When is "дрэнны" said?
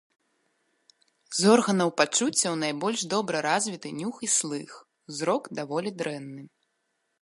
6.01-6.43